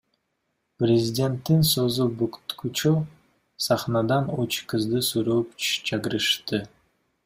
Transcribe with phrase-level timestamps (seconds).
[0.83, 2.95] Президенттин сөзү бүткүчө
[3.69, 6.69] сахнадан үч кызды сууруп чыгарышты.